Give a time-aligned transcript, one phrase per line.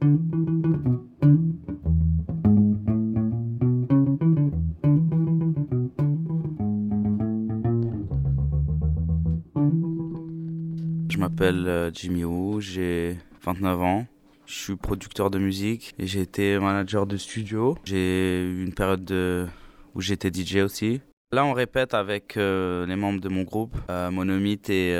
[0.00, 0.06] Je
[11.18, 14.06] m'appelle euh, Jimmy Wu, j'ai 29 ans.
[14.46, 17.76] Je suis producteur de musique et j'ai été manager de studio.
[17.84, 19.46] J'ai eu une période de...
[19.96, 21.00] où j'étais DJ aussi.
[21.32, 24.94] Là, on répète avec euh, les membres de mon groupe, euh, Monomyth et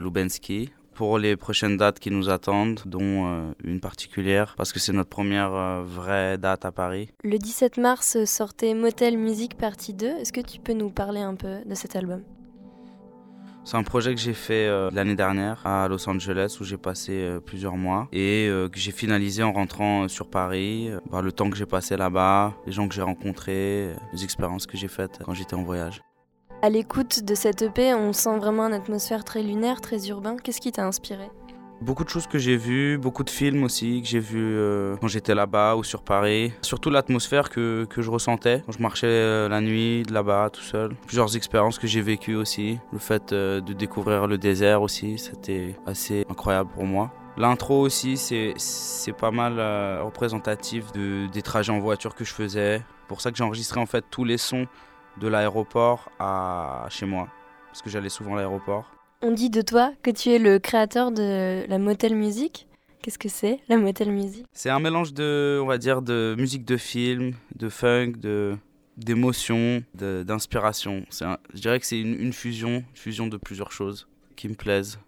[0.00, 4.92] Lubensky, pour les prochaines dates qui nous attendent, dont euh, une particulière, parce que c'est
[4.92, 7.10] notre première euh, vraie date à Paris.
[7.22, 10.06] Le 17 mars sortait Motel Music Partie 2.
[10.06, 12.22] Est-ce que tu peux nous parler un peu de cet album?
[13.66, 17.12] C'est un projet que j'ai fait euh, l'année dernière à Los Angeles où j'ai passé
[17.12, 20.90] euh, plusieurs mois et euh, que j'ai finalisé en rentrant euh, sur Paris.
[20.90, 24.22] Euh, par le temps que j'ai passé là-bas, les gens que j'ai rencontrés, euh, les
[24.22, 26.02] expériences que j'ai faites quand j'étais en voyage.
[26.64, 30.38] À l'écoute de cette EP, on sent vraiment une atmosphère très lunaire, très urbain.
[30.42, 31.28] Qu'est-ce qui t'a inspiré?
[31.82, 35.08] Beaucoup de choses que j'ai vues, beaucoup de films aussi que j'ai vus euh, quand
[35.08, 36.54] j'étais là-bas ou sur Paris.
[36.62, 40.62] Surtout l'atmosphère que, que je ressentais quand je marchais euh, la nuit de là-bas tout
[40.62, 40.94] seul.
[41.06, 42.78] Plusieurs expériences que j'ai vécues aussi.
[42.94, 47.12] Le fait euh, de découvrir le désert aussi, c'était assez incroyable pour moi.
[47.36, 49.60] L'intro aussi, c'est pas mal
[50.00, 52.80] représentatif de, des trajets en voiture que je faisais.
[53.06, 54.66] Pour ça que j'ai enregistré en fait tous les sons
[55.20, 57.28] de l'aéroport à chez moi.
[57.68, 58.90] Parce que j'allais souvent à l'aéroport.
[59.22, 62.68] On dit de toi que tu es le créateur de la Motel Music.
[63.02, 64.46] Qu'est-ce que c'est, la Motel Music?
[64.52, 68.56] C'est un mélange de, on va dire, de musique de film, de funk, de
[68.96, 71.04] d'émotion, d'inspiration.
[71.10, 74.06] Je dirais que c'est une, une fusion, une fusion de plusieurs choses
[74.36, 75.00] qui me plaisent.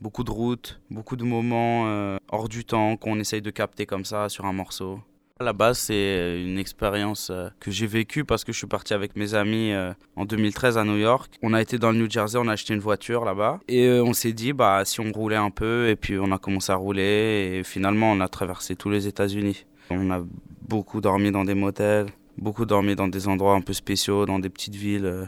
[0.00, 4.04] Beaucoup de routes, beaucoup de moments euh, hors du temps qu'on essaye de capter comme
[4.04, 5.00] ça sur un morceau.
[5.40, 8.94] À la base, c'est une expérience euh, que j'ai vécue parce que je suis parti
[8.94, 11.40] avec mes amis euh, en 2013 à New York.
[11.42, 14.04] On a été dans le New Jersey, on a acheté une voiture là-bas et euh,
[14.04, 16.76] on s'est dit bah si on roulait un peu et puis on a commencé à
[16.76, 19.66] rouler et finalement on a traversé tous les États-Unis.
[19.90, 20.22] On a
[20.62, 22.06] beaucoup dormi dans des motels,
[22.38, 25.24] beaucoup dormi dans des endroits un peu spéciaux, dans des petites villes euh,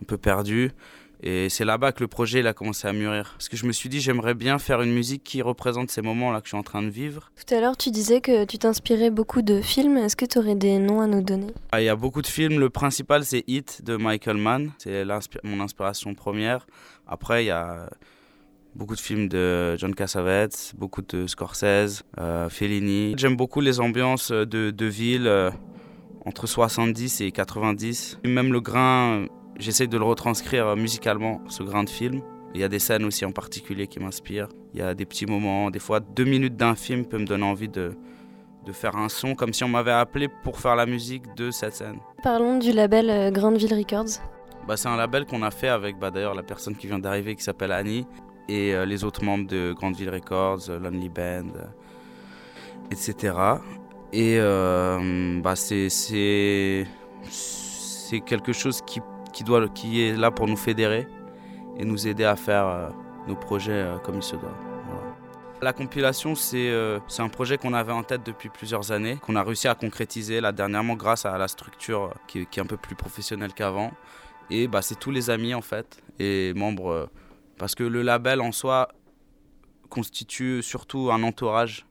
[0.00, 0.70] un peu perdues.
[1.22, 3.32] Et c'est là-bas que le projet il a commencé à mûrir.
[3.36, 6.40] Parce que je me suis dit, j'aimerais bien faire une musique qui représente ces moments-là
[6.40, 7.30] que je suis en train de vivre.
[7.36, 9.96] Tout à l'heure, tu disais que tu t'inspirais beaucoup de films.
[9.96, 11.52] Est-ce que tu aurais des noms à nous donner?
[11.72, 12.58] Ah, Il y a beaucoup de films.
[12.60, 14.72] Le principal, c'est Hit de Michael Mann.
[14.78, 15.04] C'est
[15.42, 16.66] mon inspiration première.
[17.06, 17.88] Après, il y a
[18.74, 23.14] beaucoup de films de John Cassavetes, beaucoup de Scorsese, euh, Fellini.
[23.16, 25.50] J'aime beaucoup les ambiances de, de ville euh,
[26.26, 28.18] entre 70 et 90.
[28.24, 29.26] Et même le grain,
[29.58, 32.22] j'essaie de le retranscrire euh, musicalement, ce grain de film.
[32.54, 34.48] Il y a des scènes aussi en particulier qui m'inspirent.
[34.72, 37.44] Il y a des petits moments, des fois deux minutes d'un film peut me donner
[37.44, 37.92] envie de,
[38.66, 41.74] de faire un son comme si on m'avait appelé pour faire la musique de cette
[41.74, 41.98] scène.
[42.22, 44.20] Parlons du label euh, Grandville Records.
[44.66, 47.36] Bah, c'est un label qu'on a fait avec bah, d'ailleurs la personne qui vient d'arriver
[47.36, 48.06] qui s'appelle Annie
[48.48, 51.52] et euh, les autres membres de Grandville Records, euh, Lonely Band,
[52.90, 53.34] etc.
[54.12, 54.38] Et
[55.42, 56.86] bah, c'est, c'est,
[57.28, 59.00] c'est quelque chose qui,
[59.36, 61.06] qui, doit, qui est là pour nous fédérer
[61.78, 62.88] et nous aider à faire euh,
[63.28, 64.56] nos projets euh, comme il se doit.
[65.60, 69.42] La compilation, c'est euh, un projet qu'on avait en tête depuis plusieurs années, qu'on a
[69.42, 72.96] réussi à concrétiser là dernièrement grâce à la structure euh, qui, est un peu plus
[72.96, 73.92] professionnelle qu'avant.
[74.48, 77.10] Et bah, c'est tous les amis en fait et membres.
[77.58, 78.88] parce que le label en soi
[79.90, 81.84] constitue surtout un entourage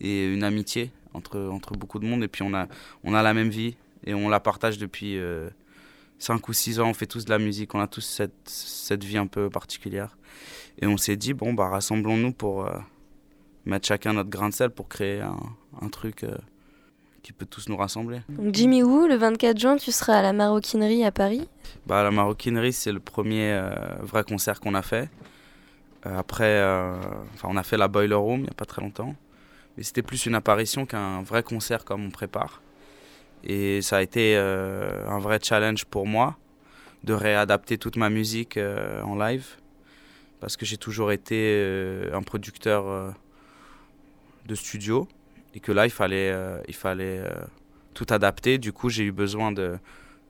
[0.00, 2.22] et une amitié entre, entre beaucoup de monde.
[2.22, 2.66] Et puis on a,
[3.04, 5.18] on a la même vie et on la partage depuis
[6.18, 6.88] 5 ou 6 ans.
[6.88, 10.16] On fait tous de la musique, on a tous cette, cette vie un peu particulière.
[10.80, 12.78] Et on s'est dit, bon, bah, rassemblons-nous pour euh,
[13.64, 15.38] mettre chacun notre grain de sel pour créer un,
[15.80, 16.36] un truc euh,
[17.22, 18.20] qui peut tous nous rassembler.
[18.28, 21.48] Donc Jimmy Woo, le 24 juin, tu seras à la Maroquinerie à Paris.
[21.86, 23.70] Bah, la maroquinerie, c'est le premier euh,
[24.02, 25.10] vrai concert qu'on a fait.
[26.04, 26.62] Après,
[27.34, 29.14] enfin, on a fait la Boiler Room il n'y a pas très longtemps.
[29.76, 32.62] Mais c'était plus une apparition qu'un vrai concert comme on prépare.
[33.44, 36.36] Et ça a été euh, un vrai challenge pour moi
[37.04, 39.46] de réadapter toute ma musique euh, en live.
[40.40, 43.14] Parce que j'ai toujours été euh, un producteur
[44.46, 45.08] de studio.
[45.54, 46.32] Et que là, il fallait,
[46.68, 47.22] il fallait
[47.94, 48.58] tout adapter.
[48.58, 49.78] Du coup, j'ai eu besoin de,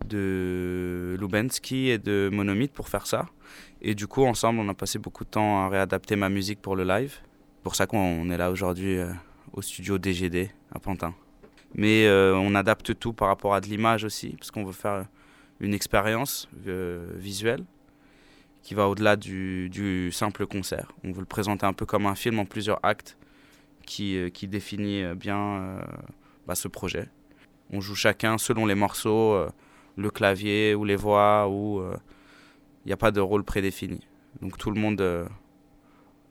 [0.06, 3.27] de Lubensky et de Monomyth pour faire ça.
[3.83, 6.77] Et du coup, ensemble, on a passé beaucoup de temps à réadapter ma musique pour
[6.77, 7.19] le live.
[7.21, 8.99] C'est pour ça qu'on est là aujourd'hui
[9.53, 11.15] au studio DGD à Pantin.
[11.75, 15.06] Mais euh, on adapte tout par rapport à de l'image aussi, parce qu'on veut faire
[15.61, 17.65] une expérience euh, visuelle
[18.62, 20.93] qui va au-delà du, simple concert.
[21.05, 23.17] On veut le présenter un peu comme un film en plusieurs actes
[23.87, 25.79] qui, euh, définit bien
[26.47, 27.09] bah, ce projet.
[27.71, 29.38] On joue chacun selon les morceaux,
[29.97, 31.82] le clavier ou les voix, ou
[32.85, 34.00] il n'y a pas de rôle prédéfini.
[34.41, 35.03] Donc tout le monde,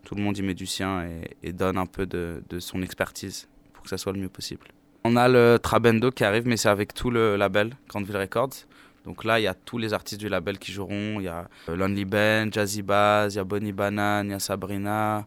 [0.04, 2.82] tout le monde y met du sien et, et donne un peu de, de son
[2.82, 4.68] expertise pour que ça soit le mieux possible.
[5.04, 8.66] On a le Trabendo qui arrive, mais c'est avec tout le label Grandville Records.
[9.08, 11.22] Donc là, il y a tous les artistes du label qui joueront.
[11.22, 14.34] Il y a euh, Lonely Ben, Jazzy Bass, il y a Bonnie Banane, il y
[14.34, 15.26] a Sabrina,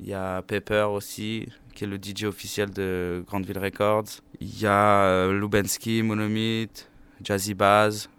[0.00, 4.20] il y a Pepper aussi, qui est le DJ officiel de Grandville Records.
[4.40, 6.90] Il y a euh, Lubensky, Monomyth,
[7.22, 8.10] Jazzy Bass.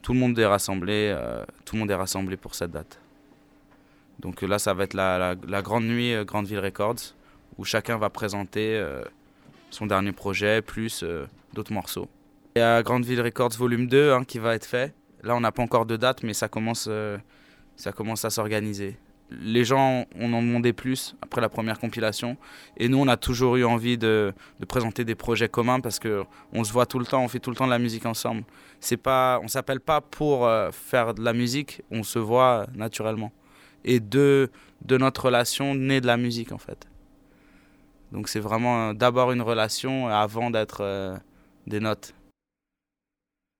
[0.00, 2.98] Tout le monde est rassemblé, euh, tout le monde est rassemblé pour cette date.
[4.18, 7.14] Donc là, ça va être la, la, grande nuit Grandville Records,
[7.58, 8.82] où chacun va présenter
[9.72, 11.04] son dernier projet, plus
[11.52, 12.08] d'autres morceaux.
[12.54, 14.94] Il y a Grandville Records Volume 2 hein, qui va être fait.
[15.22, 17.16] Là, on n'a pas encore de date, mais ça commence, euh,
[17.76, 18.96] ça commence à s'organiser.
[19.30, 22.36] Les gens, on en demandait plus après la première compilation.
[22.76, 26.64] Et nous, on a toujours eu envie de, de présenter des projets communs parce qu'on
[26.64, 28.44] se voit tout le temps, on fait tout le temps de la musique ensemble.
[28.80, 33.32] C'est pas, on s'appelle pas pour euh, faire de la musique, on se voit naturellement.
[33.84, 34.50] Et de,
[34.84, 36.86] de notre relation naît de la musique, en fait.
[38.12, 41.20] Donc c'est vraiment euh, d'abord une relation avant d'être
[41.66, 42.14] des notes.